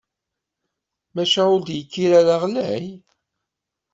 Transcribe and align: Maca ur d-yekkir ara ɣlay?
Maca 1.13 1.41
ur 1.55 1.61
d-yekkir 1.67 2.11
ara 2.19 2.35
ɣlay? 2.43 2.85